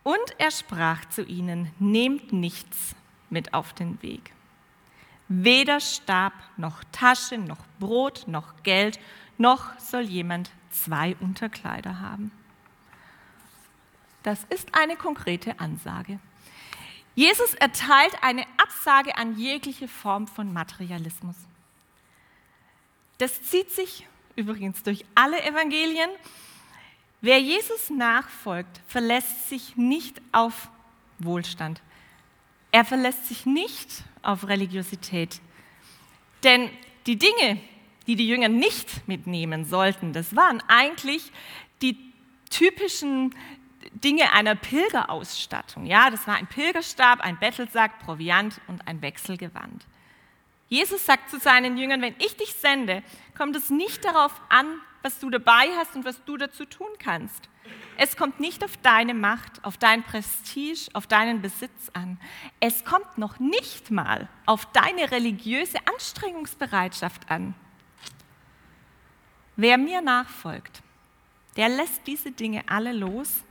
und 0.05 0.35
er 0.39 0.51
sprach 0.51 1.07
zu 1.07 1.25
ihnen, 1.25 1.73
nehmt 1.79 2.33
nichts 2.33 2.95
mit 3.31 3.55
auf 3.55 3.73
den 3.73 4.01
Weg. 4.03 4.33
Weder 5.29 5.81
Stab 5.81 6.35
noch 6.59 6.85
Tasche 6.93 7.39
noch 7.39 7.65
Brot 7.81 8.25
noch 8.27 8.63
Geld, 8.63 9.01
noch 9.39 9.77
soll 9.81 10.03
jemand 10.03 10.51
zwei 10.83 11.17
Unterkleider 11.21 12.01
haben. 12.01 12.31
Das 14.23 14.45
ist 14.51 14.75
eine 14.75 14.97
konkrete 14.97 15.61
Ansage. 15.61 16.19
Jesus 17.15 17.55
erteilt 17.55 18.17
eine 18.23 18.45
Absage 18.57 19.17
an 19.17 19.39
jegliche 19.39 19.87
Form 19.87 20.27
von 20.27 20.53
Materialismus. 20.53 21.37
Das 23.19 23.43
zieht 23.43 23.71
sich 23.71 24.07
übrigens 24.35 24.83
durch 24.83 25.05
alle 25.15 25.43
Evangelien. 25.45 26.11
Wer 27.21 27.41
Jesus 27.41 27.91
nachfolgt, 27.91 28.81
verlässt 28.89 29.49
sich 29.49 29.77
nicht 29.77 30.21
auf 30.33 30.69
Wohlstand. 31.19 31.81
Er 32.73 32.85
verlässt 32.85 33.27
sich 33.27 33.47
nicht 33.47 34.03
auf 34.23 34.49
Religiosität. 34.49 35.41
Denn 36.43 36.69
die 37.07 37.17
Dinge, 37.17 37.61
die 38.07 38.17
die 38.17 38.29
Jünger 38.29 38.49
nicht 38.49 39.07
mitnehmen 39.09 39.65
sollten, 39.65 40.13
das 40.13 40.37
waren 40.37 40.63
eigentlich 40.69 41.33
die 41.83 41.97
typischen 42.51 43.35
Dinge 43.93 44.33
einer 44.33 44.55
Pilgerausstattung. 44.55 45.87
Ja, 45.87 46.11
das 46.11 46.27
war 46.27 46.37
ein 46.37 46.47
Pilgerstab, 46.47 47.21
ein 47.21 47.39
Bettelsack, 47.39 47.99
Proviant 48.01 48.61
und 48.67 48.87
ein 48.87 49.03
Wechselgewand. 49.03 49.87
Jesus 50.69 51.05
sagt 51.05 51.31
zu 51.31 51.39
seinen 51.39 51.77
Jüngern, 51.77 52.01
wenn 52.03 52.15
ich 52.19 52.37
dich 52.37 52.55
sende, 52.55 53.03
kommt 53.37 53.55
es 53.57 53.71
nicht 53.71 54.05
darauf 54.05 54.41
an, 54.49 54.67
was 55.03 55.19
du 55.19 55.31
dabei 55.31 55.69
hast 55.77 55.95
und 55.95 56.05
was 56.05 56.25
du 56.25 56.37
dazu 56.37 56.65
tun 56.65 56.89
kannst. 56.99 57.49
Es 57.97 58.17
kommt 58.17 58.41
nicht 58.41 58.65
auf 58.65 58.77
deine 58.79 59.15
Macht, 59.15 59.65
auf 59.65 59.77
dein 59.77 60.03
Prestige, 60.03 60.89
auf 60.95 61.07
deinen 61.07 61.43
Besitz 61.43 61.91
an. 61.93 62.19
Es 62.59 62.85
kommt 62.85 63.19
noch 63.19 63.39
nicht 63.39 63.91
mal 63.91 64.29
auf 64.47 64.67
deine 64.73 65.11
religiöse 65.11 65.79
Anstrengungsbereitschaft 65.87 67.31
an. 67.31 67.55
Wer 69.57 69.79
mir 69.79 70.01
nachfolgt, 70.01 70.83
der 71.57 71.69
lässt 71.69 72.07
diese 72.07 72.33
Dinge 72.33 72.65
alle 72.67 72.93
los 72.93 73.43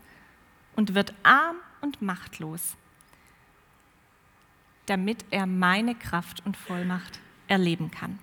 und 0.76 0.94
wird 0.94 1.14
arm 1.24 1.56
und 1.82 2.02
machtlos, 2.02 2.76
damit 4.86 5.24
er 5.32 5.46
meine 5.46 5.96
Kraft 5.96 6.46
und 6.46 6.58
Vollmacht 6.58 7.20
erleben 7.48 7.90
kann. 7.92 8.20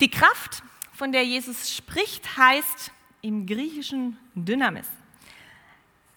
Die 0.00 0.10
Kraft, 0.10 0.62
von 0.94 1.12
der 1.12 1.24
Jesus 1.24 1.74
spricht, 1.74 2.36
heißt 2.36 2.90
im 3.20 3.46
Griechischen 3.46 4.16
Dynamis. 4.34 4.88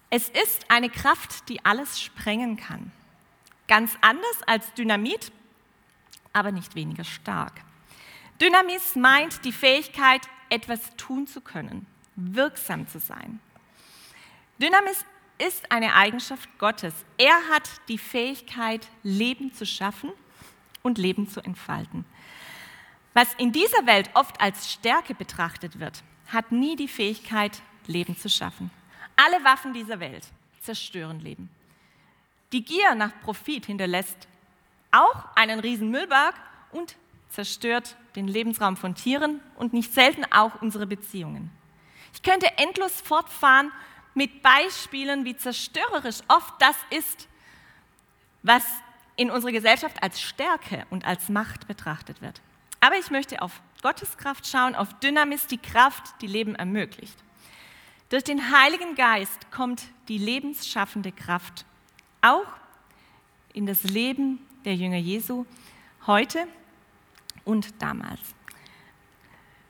Es 0.09 0.29
ist 0.29 0.71
eine 0.71 0.89
Kraft, 0.89 1.49
die 1.49 1.63
alles 1.65 2.01
sprengen 2.01 2.55
kann. 2.55 2.91
Ganz 3.67 3.97
anders 4.01 4.43
als 4.47 4.73
Dynamit, 4.73 5.31
aber 6.31 6.51
nicht 6.51 6.75
weniger 6.75 7.03
stark. 7.03 7.64
Dynamis 8.41 8.95
meint 8.95 9.45
die 9.45 9.51
Fähigkeit, 9.51 10.21
etwas 10.49 10.95
tun 10.97 11.25
zu 11.25 11.41
können, 11.41 11.87
wirksam 12.15 12.87
zu 12.87 12.99
sein. 12.99 13.39
Dynamis 14.61 15.05
ist 15.37 15.71
eine 15.71 15.95
Eigenschaft 15.95 16.49
Gottes. 16.57 16.93
Er 17.17 17.35
hat 17.49 17.69
die 17.87 17.97
Fähigkeit, 17.97 18.87
Leben 19.03 19.53
zu 19.53 19.65
schaffen 19.65 20.11
und 20.81 20.97
Leben 20.97 21.27
zu 21.27 21.41
entfalten. 21.41 22.05
Was 23.13 23.33
in 23.35 23.51
dieser 23.51 23.85
Welt 23.85 24.09
oft 24.13 24.39
als 24.41 24.71
Stärke 24.71 25.13
betrachtet 25.15 25.79
wird, 25.79 26.03
hat 26.27 26.51
nie 26.51 26.75
die 26.75 26.87
Fähigkeit, 26.87 27.61
Leben 27.87 28.17
zu 28.17 28.29
schaffen. 28.29 28.71
Alle 29.15 29.43
Waffen 29.43 29.73
dieser 29.73 29.99
Welt 29.99 30.27
zerstören 30.61 31.19
Leben. 31.19 31.49
Die 32.51 32.63
Gier 32.63 32.95
nach 32.95 33.11
Profit 33.21 33.65
hinterlässt 33.65 34.27
auch 34.91 35.25
einen 35.35 35.59
riesen 35.59 35.89
Müllberg 35.89 36.35
und 36.71 36.95
zerstört 37.29 37.95
den 38.15 38.27
Lebensraum 38.27 38.77
von 38.77 38.95
Tieren 38.95 39.41
und 39.55 39.73
nicht 39.73 39.93
selten 39.93 40.23
auch 40.31 40.61
unsere 40.61 40.87
Beziehungen. 40.87 41.51
Ich 42.13 42.23
könnte 42.23 42.57
endlos 42.57 43.01
fortfahren 43.01 43.71
mit 44.13 44.41
Beispielen, 44.41 45.25
wie 45.25 45.35
zerstörerisch 45.35 46.19
oft 46.27 46.53
das 46.59 46.77
ist, 46.89 47.27
was 48.43 48.63
in 49.17 49.31
unserer 49.31 49.51
Gesellschaft 49.51 50.01
als 50.01 50.21
Stärke 50.21 50.85
und 50.89 51.05
als 51.05 51.29
Macht 51.29 51.67
betrachtet 51.67 52.21
wird. 52.21 52.41
Aber 52.79 52.97
ich 52.97 53.11
möchte 53.11 53.41
auf 53.41 53.61
Gottes 53.81 54.17
Kraft 54.17 54.47
schauen, 54.47 54.75
auf 54.75 54.93
Dynamis, 54.99 55.47
die 55.47 55.57
Kraft, 55.57 56.21
die 56.21 56.27
Leben 56.27 56.55
ermöglicht. 56.55 57.17
Durch 58.09 58.23
den 58.23 58.51
Heiligen 58.51 58.95
Geist 58.95 59.51
kommt 59.51 59.83
die 60.07 60.17
lebensschaffende 60.17 61.11
Kraft 61.11 61.65
auch 62.21 62.45
in 63.53 63.65
das 63.65 63.83
Leben 63.83 64.39
der 64.63 64.75
Jünger 64.75 64.97
Jesu 64.97 65.45
heute 66.05 66.47
und 67.45 67.81
damals. 67.81 68.35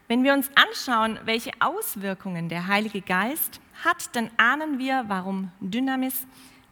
Wenn 0.08 0.24
wir 0.24 0.34
uns 0.34 0.50
anschauen, 0.55 1.20
welche 1.25 1.51
Auswirkungen 1.60 2.50
der 2.50 2.67
Heilige 2.67 3.01
Geist 3.01 3.60
hat, 3.84 4.15
dann 4.15 4.29
ahnen 4.38 4.79
wir, 4.79 5.05
warum 5.08 5.51
Dynamis 5.60 6.27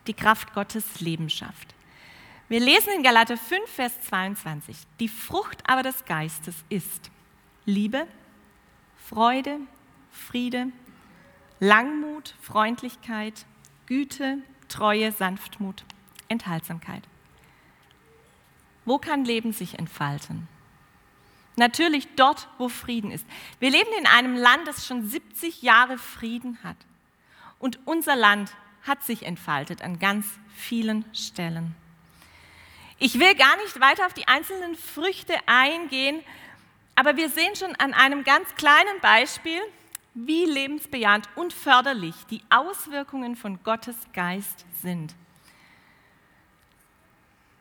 die 0.07 0.13
Kraft 0.13 0.53
Gottes 0.53 1.01
Leben 1.01 1.29
schafft. 1.29 1.73
Wir 2.49 2.59
lesen 2.59 2.93
in 2.95 3.03
Galater 3.03 3.37
5, 3.37 3.69
Vers 3.69 4.01
22, 4.01 4.77
die 4.99 5.07
Frucht 5.07 5.67
aber 5.67 5.81
des 5.81 6.05
Geistes 6.05 6.55
ist 6.69 7.09
Liebe, 7.65 8.05
Freude, 8.97 9.59
Friede, 10.11 10.67
Langmut, 11.59 12.35
Freundlichkeit, 12.41 13.45
Güte, 13.85 14.39
Treue, 14.67 15.11
Sanftmut, 15.11 15.83
Enthaltsamkeit. 16.27 17.03
Wo 18.85 18.97
kann 18.97 19.25
Leben 19.25 19.53
sich 19.53 19.79
entfalten? 19.79 20.47
Natürlich 21.55 22.07
dort, 22.15 22.47
wo 22.57 22.67
Frieden 22.69 23.11
ist. 23.11 23.25
Wir 23.59 23.69
leben 23.69 23.89
in 23.99 24.07
einem 24.07 24.35
Land, 24.35 24.67
das 24.67 24.85
schon 24.87 25.07
70 25.07 25.61
Jahre 25.61 25.97
Frieden 25.97 26.57
hat. 26.63 26.77
Und 27.59 27.79
unser 27.85 28.15
Land 28.15 28.51
hat 28.81 29.03
sich 29.03 29.23
entfaltet 29.23 29.81
an 29.81 29.99
ganz 29.99 30.25
vielen 30.55 31.05
Stellen. 31.13 31.75
Ich 32.99 33.19
will 33.19 33.35
gar 33.35 33.55
nicht 33.57 33.79
weiter 33.79 34.05
auf 34.05 34.13
die 34.13 34.27
einzelnen 34.27 34.75
Früchte 34.75 35.35
eingehen, 35.45 36.21
aber 36.95 37.17
wir 37.17 37.29
sehen 37.29 37.55
schon 37.55 37.75
an 37.75 37.93
einem 37.93 38.23
ganz 38.23 38.53
kleinen 38.55 38.99
Beispiel, 39.01 39.59
wie 40.13 40.45
lebensbejahend 40.45 41.27
und 41.35 41.53
förderlich 41.53 42.15
die 42.29 42.41
Auswirkungen 42.49 43.35
von 43.35 43.63
Gottes 43.63 43.95
Geist 44.13 44.65
sind. 44.81 45.15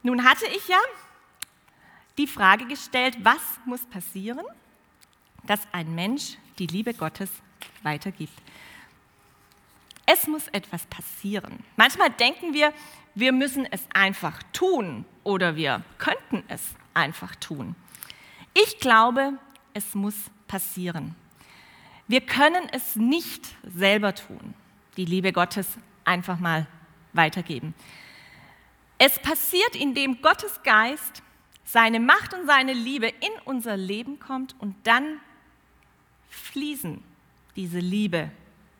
Nun 0.02 0.24
hatte 0.24 0.46
ich 0.46 0.68
ja 0.68 0.78
die 2.18 2.26
Frage 2.26 2.66
gestellt, 2.66 3.16
was 3.22 3.40
muss 3.64 3.84
passieren, 3.86 4.44
dass 5.44 5.60
ein 5.72 5.94
Mensch 5.94 6.36
die 6.58 6.66
Liebe 6.66 6.94
Gottes 6.94 7.30
weitergibt. 7.82 8.32
Es 10.06 10.26
muss 10.26 10.48
etwas 10.48 10.86
passieren. 10.86 11.60
Manchmal 11.76 12.10
denken 12.10 12.52
wir, 12.52 12.72
wir 13.14 13.32
müssen 13.32 13.66
es 13.70 13.82
einfach 13.92 14.42
tun 14.52 15.04
oder 15.22 15.56
wir 15.56 15.82
könnten 15.98 16.42
es 16.48 16.74
einfach 16.94 17.34
tun. 17.36 17.76
Ich 18.54 18.78
glaube, 18.78 19.38
es 19.74 19.94
muss 19.94 20.14
passieren. 20.48 21.14
Wir 22.08 22.20
können 22.20 22.68
es 22.72 22.96
nicht 22.96 23.46
selber 23.62 24.14
tun, 24.14 24.54
die 24.96 25.04
Liebe 25.04 25.32
Gottes 25.32 25.66
einfach 26.04 26.38
mal 26.38 26.66
weitergeben. 27.12 27.74
Es 28.98 29.18
passiert, 29.18 29.74
indem 29.76 30.20
Gottes 30.20 30.62
Geist 30.62 31.22
seine 31.64 32.00
Macht 32.00 32.34
und 32.34 32.46
seine 32.46 32.72
Liebe 32.72 33.06
in 33.06 33.32
unser 33.44 33.76
Leben 33.76 34.18
kommt 34.18 34.54
und 34.58 34.74
dann 34.84 35.20
fließen 36.28 37.02
diese 37.56 37.78
Liebe 37.78 38.30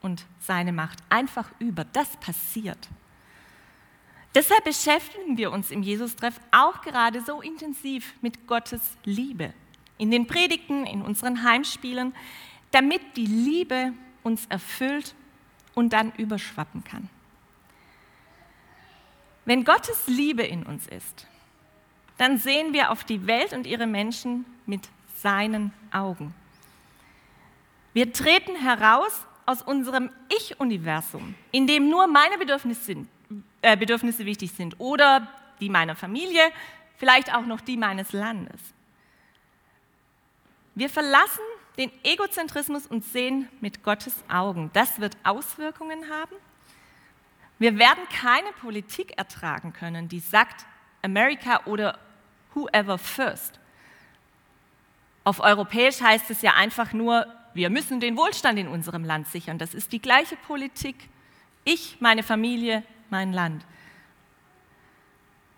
und 0.01 0.25
seine 0.40 0.73
Macht 0.73 0.99
einfach 1.09 1.51
über. 1.59 1.85
Das 1.85 2.16
passiert. 2.16 2.88
Deshalb 4.35 4.64
beschäftigen 4.64 5.37
wir 5.37 5.53
uns 5.53 5.71
im 5.71 5.83
Jesus-Treff 5.83 6.40
auch 6.51 6.81
gerade 6.81 7.21
so 7.23 7.40
intensiv 7.42 8.14
mit 8.23 8.47
Gottes 8.47 8.97
Liebe. 9.05 9.53
In 9.99 10.11
den 10.11 10.27
Predigten, 10.27 10.87
in 10.87 11.03
unseren 11.03 11.42
Heimspielen, 11.45 12.14
damit 12.71 13.03
die 13.16 13.27
Liebe 13.27 13.92
uns 14.23 14.47
erfüllt 14.47 15.14
und 15.75 15.92
dann 15.92 16.12
überschwappen 16.16 16.83
kann. 16.83 17.11
Wenn 19.45 19.64
Gottes 19.64 20.07
Liebe 20.07 20.42
in 20.42 20.62
uns 20.64 20.87
ist, 20.87 21.27
dann 22.22 22.38
sehen 22.38 22.72
wir 22.72 22.92
auf 22.92 23.02
die 23.02 23.26
Welt 23.26 23.52
und 23.52 23.66
ihre 23.66 23.88
Menschen 23.88 24.46
mit 24.64 24.88
seinen 25.16 25.72
Augen. 25.90 26.32
Wir 27.94 28.12
treten 28.12 28.54
heraus 28.54 29.26
aus 29.44 29.61
unserem 29.61 30.08
Ich-Universum, 30.28 31.35
in 31.50 31.66
dem 31.66 31.88
nur 31.88 32.06
meine 32.06 32.38
Bedürfnisse, 32.38 32.80
sind, 32.80 33.08
äh, 33.61 33.76
Bedürfnisse 33.76 34.24
wichtig 34.24 34.52
sind 34.52 34.78
oder 34.78 35.26
die 35.58 35.68
meiner 35.68 35.96
Familie, 35.96 36.52
vielleicht 36.96 37.35
auch 37.35 37.44
noch 37.44 37.61
die 37.61 37.76
meines 37.76 38.12
Landes. 38.12 38.61
Wir 40.76 40.90
verlassen 40.90 41.42
den 41.76 41.90
Egozentrismus 42.04 42.87
und 42.87 43.04
sehen 43.04 43.48
mit 43.61 43.82
Gottes 43.82 44.14
Augen. 44.28 44.70
Das 44.74 45.00
wird 45.00 45.16
Auswirkungen 45.24 46.08
haben. 46.08 46.37
Wir 47.58 47.76
werden 47.80 48.04
keine 48.12 48.52
Politik 48.61 49.18
ertragen 49.18 49.72
können, 49.72 50.08
die 50.08 50.20
sagt, 50.20 50.66
America 51.02 51.62
oder 51.64 51.98
whoever 52.55 52.99
first. 52.99 53.59
Auf 55.25 55.41
europäisch 55.41 56.01
heißt 56.01 56.31
es 56.31 56.43
ja 56.43 56.55
einfach 56.55 56.93
nur, 56.93 57.27
wir 57.55 57.71
müssen 57.71 58.01
den 58.01 58.17
Wohlstand 58.17 58.59
in 58.59 58.69
unserem 58.69 59.05
Land 59.05 59.29
sichern. 59.29 59.59
Das 59.59 59.75
ist 59.75 59.93
die 59.93 60.01
gleiche 60.01 60.37
Politik. 60.37 60.97
Ich, 61.65 61.97
meine 62.01 62.23
Familie, 62.23 62.83
mein 63.11 63.33
Land. 63.33 63.65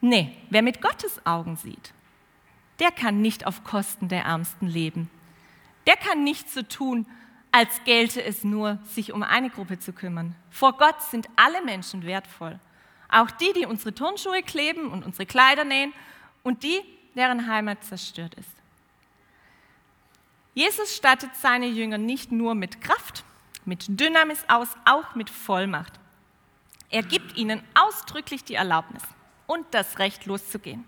Nee, 0.00 0.36
wer 0.50 0.62
mit 0.62 0.82
Gottes 0.82 1.24
Augen 1.24 1.56
sieht, 1.56 1.94
der 2.78 2.90
kann 2.90 3.22
nicht 3.22 3.46
auf 3.46 3.64
Kosten 3.64 4.08
der 4.08 4.24
Ärmsten 4.24 4.66
leben. 4.66 5.08
Der 5.86 5.96
kann 5.96 6.24
nicht 6.24 6.50
so 6.50 6.62
tun, 6.62 7.06
als 7.52 7.84
gelte 7.84 8.22
es 8.22 8.42
nur, 8.42 8.78
sich 8.84 9.12
um 9.12 9.22
eine 9.22 9.48
Gruppe 9.48 9.78
zu 9.78 9.92
kümmern. 9.92 10.34
Vor 10.50 10.76
Gott 10.76 11.00
sind 11.02 11.28
alle 11.36 11.64
Menschen 11.64 12.04
wertvoll. 12.04 12.58
Auch 13.08 13.30
die, 13.30 13.52
die 13.54 13.64
unsere 13.64 13.94
Turnschuhe 13.94 14.42
kleben 14.42 14.90
und 14.90 15.04
unsere 15.04 15.24
Kleider 15.24 15.64
nähen 15.64 15.92
und 16.44 16.62
die, 16.62 16.80
deren 17.16 17.48
Heimat 17.48 17.82
zerstört 17.82 18.34
ist. 18.34 18.50
Jesus 20.54 20.94
stattet 20.94 21.34
seine 21.34 21.66
Jünger 21.66 21.98
nicht 21.98 22.30
nur 22.30 22.54
mit 22.54 22.80
Kraft, 22.80 23.24
mit 23.64 23.86
Dynamis 23.88 24.44
aus, 24.46 24.68
auch 24.84 25.16
mit 25.16 25.28
Vollmacht. 25.28 25.94
Er 26.90 27.02
gibt 27.02 27.36
ihnen 27.36 27.60
ausdrücklich 27.74 28.44
die 28.44 28.54
Erlaubnis 28.54 29.02
und 29.48 29.66
das 29.72 29.98
Recht 29.98 30.26
loszugehen. 30.26 30.84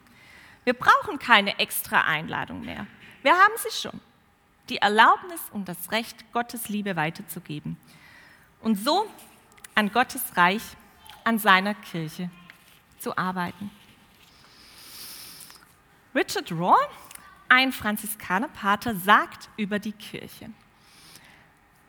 Wir 0.63 0.75
brauchen 0.75 1.19
keine 1.19 1.59
extra 1.59 2.03
Einladung 2.03 2.61
mehr. 2.61 2.87
Wir 3.23 3.33
haben 3.33 3.55
sie 3.57 3.71
schon. 3.71 4.01
Die 4.69 4.79
Erlaubnis 4.79 5.41
und 5.53 5.69
das 5.69 5.91
Recht, 5.91 6.33
Gottes 6.33 6.69
Liebe 6.69 6.97
weiterzugeben. 6.97 7.77
Und 8.61 8.77
so 8.77 9.11
an 9.75 9.93
Gottes 9.93 10.37
Reich, 10.37 10.63
an 11.25 11.39
seiner 11.39 11.75
Kirche 11.75 12.31
zu 12.99 13.17
arbeiten. 13.17 13.71
Richard 16.17 16.51
Rohr 16.51 16.79
ein 17.51 17.73
Franziskanerpater 17.73 18.97
sagt 18.97 19.51
über 19.59 19.79
die 19.79 19.93
Kirche, 19.93 20.49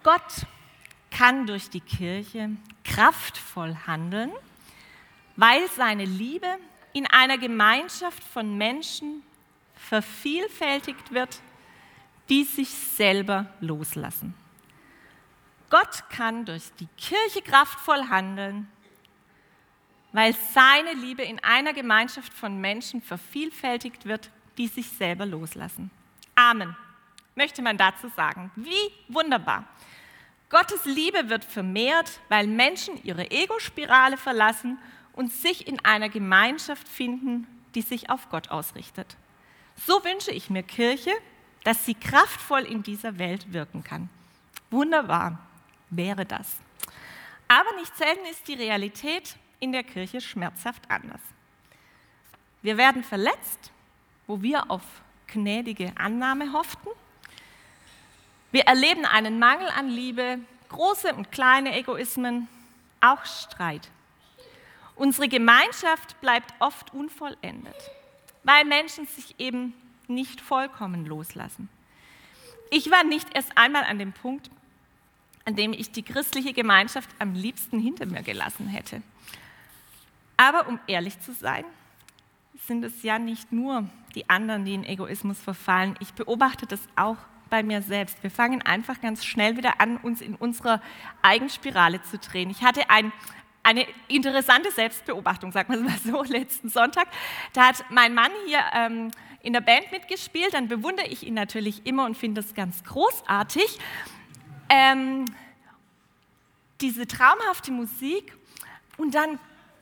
Gott 0.03 0.45
kann 1.09 1.47
durch 1.47 1.69
die 1.69 1.79
Kirche 1.79 2.49
kraftvoll 2.83 3.73
handeln, 3.87 4.31
weil 5.37 5.65
seine 5.77 6.03
Liebe 6.03 6.47
in 6.91 7.07
einer 7.07 7.37
Gemeinschaft 7.37 8.21
von 8.21 8.57
Menschen 8.57 9.23
vervielfältigt 9.75 11.13
wird, 11.13 11.39
die 12.27 12.43
sich 12.43 12.69
selber 12.69 13.45
loslassen. 13.61 14.33
Gott 15.69 16.03
kann 16.09 16.43
durch 16.43 16.73
die 16.81 16.89
Kirche 16.97 17.41
kraftvoll 17.41 18.09
handeln, 18.09 18.69
weil 20.11 20.35
seine 20.53 20.93
Liebe 20.93 21.23
in 21.23 21.43
einer 21.43 21.73
Gemeinschaft 21.73 22.33
von 22.33 22.59
Menschen 22.59 23.01
vervielfältigt 23.01 24.05
wird, 24.05 24.31
die 24.57 24.67
sich 24.67 24.89
selber 24.89 25.25
loslassen. 25.25 25.91
Amen. 26.35 26.75
möchte 27.35 27.61
man 27.61 27.77
dazu 27.77 28.09
sagen. 28.15 28.51
Wie 28.55 28.91
wunderbar. 29.07 29.63
Gottes 30.49 30.85
Liebe 30.85 31.29
wird 31.29 31.43
vermehrt, 31.43 32.19
weil 32.29 32.47
Menschen 32.47 33.03
ihre 33.03 33.29
Ego-Spirale 33.31 34.17
verlassen 34.17 34.79
und 35.13 35.31
sich 35.31 35.67
in 35.67 35.83
einer 35.83 36.09
Gemeinschaft 36.09 36.87
finden, 36.87 37.47
die 37.75 37.81
sich 37.81 38.09
auf 38.09 38.29
Gott 38.29 38.49
ausrichtet. 38.49 39.17
So 39.85 40.03
wünsche 40.03 40.31
ich 40.31 40.49
mir 40.49 40.63
Kirche, 40.63 41.11
dass 41.63 41.85
sie 41.85 41.95
kraftvoll 41.95 42.61
in 42.61 42.81
dieser 42.81 43.19
Welt 43.19 43.51
wirken 43.51 43.83
kann. 43.83 44.09
Wunderbar 44.71 45.39
wäre 45.89 46.25
das. 46.25 46.57
Aber 47.47 47.75
nicht 47.75 47.95
selten 47.97 48.25
ist 48.31 48.47
die 48.47 48.55
Realität 48.55 49.35
in 49.59 49.71
der 49.71 49.83
Kirche 49.83 50.21
schmerzhaft 50.21 50.89
anders. 50.89 51.21
Wir 52.61 52.77
werden 52.77 53.03
verletzt, 53.03 53.71
wo 54.27 54.41
wir 54.41 54.69
auf 54.69 54.83
gnädige 55.27 55.91
Annahme 55.95 56.53
hofften. 56.53 56.89
Wir 58.51 58.63
erleben 58.63 59.05
einen 59.05 59.39
Mangel 59.39 59.67
an 59.69 59.89
Liebe, 59.89 60.39
große 60.69 61.13
und 61.13 61.31
kleine 61.31 61.77
Egoismen, 61.77 62.47
auch 63.01 63.25
Streit. 63.25 63.89
Unsere 64.95 65.27
Gemeinschaft 65.27 66.19
bleibt 66.21 66.53
oft 66.59 66.93
unvollendet, 66.93 67.75
weil 68.43 68.65
Menschen 68.65 69.05
sich 69.05 69.39
eben 69.39 69.73
nicht 70.07 70.41
vollkommen 70.41 71.05
loslassen. 71.05 71.69
Ich 72.71 72.89
war 72.89 73.03
nicht 73.03 73.27
erst 73.33 73.57
einmal 73.57 73.83
an 73.83 73.99
dem 73.99 74.13
Punkt, 74.13 74.49
an 75.45 75.55
dem 75.55 75.71
ich 75.71 75.91
die 75.91 76.03
christliche 76.03 76.53
Gemeinschaft 76.53 77.09
am 77.19 77.33
liebsten 77.33 77.79
hinter 77.79 78.05
mir 78.05 78.23
gelassen 78.23 78.67
hätte. 78.67 79.01
Aber 80.37 80.67
um 80.67 80.79
ehrlich 80.87 81.19
zu 81.19 81.33
sein, 81.33 81.65
sind 82.65 82.83
es 82.83 83.03
ja 83.03 83.19
nicht 83.19 83.51
nur 83.51 83.89
die 84.15 84.29
anderen, 84.29 84.65
die 84.65 84.73
in 84.73 84.83
Egoismus 84.83 85.39
verfallen. 85.39 85.95
Ich 85.99 86.13
beobachte 86.13 86.65
das 86.65 86.81
auch 86.95 87.17
bei 87.49 87.63
mir 87.63 87.81
selbst. 87.81 88.21
Wir 88.23 88.31
fangen 88.31 88.61
einfach 88.61 89.01
ganz 89.01 89.25
schnell 89.25 89.57
wieder 89.57 89.79
an, 89.79 89.97
uns 89.97 90.21
in 90.21 90.35
unserer 90.35 90.81
Eigenspirale 91.21 92.01
zu 92.01 92.17
drehen. 92.17 92.49
Ich 92.49 92.63
hatte 92.63 92.89
ein, 92.89 93.11
eine 93.63 93.85
interessante 94.07 94.71
Selbstbeobachtung, 94.71 95.51
sagen 95.51 95.73
wir 95.73 95.81
mal 95.81 95.97
so, 95.97 96.23
letzten 96.31 96.69
Sonntag. 96.69 97.07
Da 97.53 97.67
hat 97.67 97.85
mein 97.89 98.13
Mann 98.13 98.31
hier 98.45 98.59
ähm, 98.73 99.11
in 99.41 99.53
der 99.53 99.61
Band 99.61 99.91
mitgespielt, 99.91 100.53
dann 100.53 100.67
bewundere 100.67 101.07
ich 101.07 101.25
ihn 101.25 101.33
natürlich 101.33 101.85
immer 101.85 102.05
und 102.05 102.17
finde 102.17 102.41
das 102.41 102.53
ganz 102.53 102.83
großartig. 102.83 103.79
Ähm, 104.69 105.25
diese 106.81 107.07
traumhafte 107.07 107.71
Musik 107.71 108.35
und 108.97 109.15
dann 109.15 109.39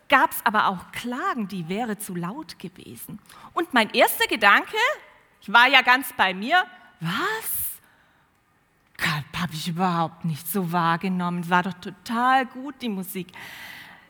gab 0.10 0.32
es 0.32 0.38
aber 0.44 0.68
auch 0.68 0.92
Klagen, 0.92 1.48
die 1.48 1.68
wäre 1.70 1.98
zu 1.98 2.16
laut 2.16 2.60
gewesen. 2.60 3.20
Und 3.54 3.74
mein 3.74 3.90
erster 3.92 4.28
Gedanke, 4.28 4.78
ich 5.42 5.52
war 5.52 5.68
ja 5.68 5.82
ganz 5.82 6.14
bei 6.14 6.34
mir, 6.34 6.64
was? 7.00 7.66
Habe 9.38 9.54
ich 9.54 9.68
überhaupt 9.68 10.26
nicht 10.26 10.48
so 10.48 10.72
wahrgenommen, 10.72 11.50
war 11.50 11.62
doch 11.62 11.74
total 11.74 12.48
gut 12.48 12.76
die 12.82 12.90
Musik. 12.90 13.28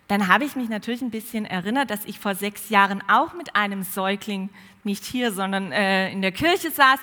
Dann 0.07 0.27
habe 0.27 0.45
ich 0.45 0.55
mich 0.55 0.69
natürlich 0.69 1.01
ein 1.01 1.09
bisschen 1.09 1.45
erinnert, 1.45 1.89
dass 1.89 2.05
ich 2.05 2.19
vor 2.19 2.35
sechs 2.35 2.69
Jahren 2.69 3.03
auch 3.09 3.33
mit 3.33 3.55
einem 3.55 3.83
Säugling, 3.83 4.49
nicht 4.83 5.03
hier, 5.03 5.31
sondern 5.31 5.71
äh, 5.71 6.11
in 6.11 6.21
der 6.21 6.31
Kirche 6.31 6.69
saß 6.69 6.99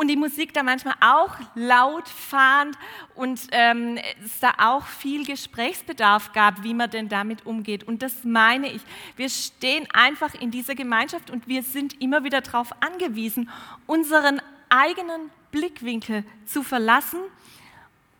und 0.00 0.08
die 0.08 0.16
Musik 0.16 0.54
da 0.54 0.62
manchmal 0.62 0.94
auch 1.02 1.36
laut 1.54 2.08
fand 2.08 2.78
und 3.14 3.38
ähm, 3.50 3.98
es 4.24 4.40
da 4.40 4.54
auch 4.56 4.86
viel 4.86 5.26
Gesprächsbedarf 5.26 6.32
gab, 6.32 6.62
wie 6.62 6.72
man 6.72 6.88
denn 6.88 7.10
damit 7.10 7.44
umgeht. 7.44 7.84
Und 7.84 8.00
das 8.00 8.24
meine 8.24 8.72
ich. 8.72 8.80
Wir 9.16 9.28
stehen 9.28 9.86
einfach 9.92 10.32
in 10.32 10.50
dieser 10.50 10.74
Gemeinschaft 10.74 11.28
und 11.28 11.48
wir 11.48 11.62
sind 11.62 12.00
immer 12.00 12.24
wieder 12.24 12.40
darauf 12.40 12.72
angewiesen, 12.80 13.50
unseren 13.86 14.40
eigenen 14.70 15.30
Blickwinkel 15.50 16.24
zu 16.46 16.62
verlassen 16.62 17.20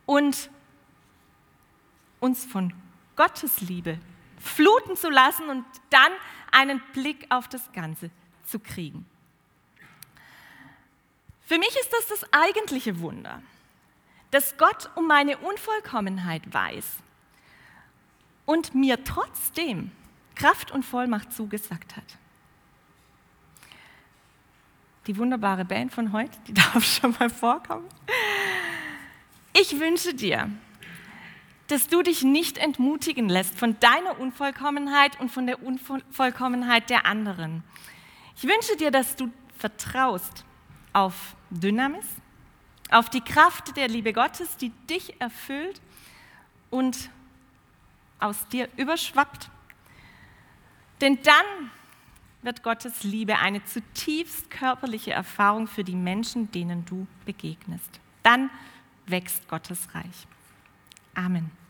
und 0.05 0.51
uns 2.19 2.45
von 2.45 2.75
Gottes 3.15 3.59
Liebe 3.59 3.97
fluten 4.39 4.95
zu 4.95 5.09
lassen 5.09 5.49
und 5.49 5.65
dann 5.89 6.11
einen 6.51 6.79
Blick 6.93 7.25
auf 7.29 7.47
das 7.47 7.71
Ganze 7.73 8.11
zu 8.45 8.59
kriegen. 8.59 9.07
Für 11.51 11.59
mich 11.59 11.75
ist 11.75 11.91
das 11.91 12.07
das 12.07 12.31
eigentliche 12.31 13.01
Wunder, 13.01 13.41
dass 14.29 14.55
Gott 14.55 14.89
um 14.95 15.05
meine 15.05 15.37
Unvollkommenheit 15.37 16.43
weiß 16.53 16.85
und 18.45 18.73
mir 18.73 19.03
trotzdem 19.03 19.91
Kraft 20.35 20.71
und 20.71 20.83
Vollmacht 20.83 21.33
zugesagt 21.33 21.97
hat. 21.97 22.05
Die 25.07 25.17
wunderbare 25.17 25.65
Band 25.65 25.91
von 25.91 26.13
heute, 26.13 26.39
die 26.47 26.53
darf 26.73 26.85
schon 26.85 27.17
mal 27.19 27.29
vorkommen. 27.29 27.89
Ich 29.51 29.77
wünsche 29.77 30.13
dir, 30.13 30.49
dass 31.67 31.89
du 31.89 32.01
dich 32.01 32.23
nicht 32.23 32.59
entmutigen 32.59 33.27
lässt 33.27 33.59
von 33.59 33.77
deiner 33.81 34.17
Unvollkommenheit 34.21 35.19
und 35.19 35.29
von 35.29 35.47
der 35.47 35.61
Unvollkommenheit 35.61 36.89
der 36.89 37.05
anderen. 37.05 37.65
Ich 38.37 38.43
wünsche 38.43 38.77
dir, 38.77 38.89
dass 38.89 39.17
du 39.17 39.29
vertraust 39.57 40.45
auf 40.93 41.35
Dynamis, 41.49 42.05
auf 42.89 43.09
die 43.09 43.21
Kraft 43.21 43.75
der 43.77 43.87
Liebe 43.87 44.13
Gottes, 44.13 44.57
die 44.57 44.69
dich 44.89 45.19
erfüllt 45.21 45.81
und 46.69 47.09
aus 48.19 48.47
dir 48.49 48.67
überschwappt. 48.77 49.49
Denn 50.99 51.19
dann 51.23 51.71
wird 52.41 52.63
Gottes 52.63 53.03
Liebe 53.03 53.37
eine 53.37 53.63
zutiefst 53.65 54.49
körperliche 54.49 55.11
Erfahrung 55.11 55.67
für 55.67 55.83
die 55.83 55.95
Menschen, 55.95 56.51
denen 56.51 56.85
du 56.85 57.07
begegnest. 57.25 57.99
Dann 58.23 58.49
wächst 59.05 59.47
Gottes 59.47 59.93
Reich. 59.93 60.27
Amen. 61.13 61.60